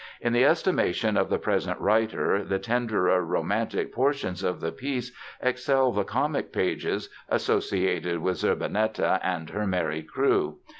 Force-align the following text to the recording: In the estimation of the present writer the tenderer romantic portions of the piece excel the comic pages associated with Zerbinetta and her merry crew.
In 0.19 0.33
the 0.33 0.45
estimation 0.45 1.15
of 1.15 1.29
the 1.29 1.37
present 1.37 1.79
writer 1.79 2.43
the 2.43 2.57
tenderer 2.57 3.23
romantic 3.23 3.93
portions 3.93 4.41
of 4.41 4.59
the 4.59 4.71
piece 4.71 5.11
excel 5.39 5.91
the 5.91 6.03
comic 6.03 6.51
pages 6.51 7.07
associated 7.29 8.17
with 8.17 8.37
Zerbinetta 8.37 9.19
and 9.21 9.51
her 9.51 9.67
merry 9.67 10.01
crew. 10.01 10.57